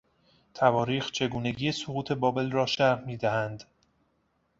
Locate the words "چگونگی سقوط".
1.11-2.11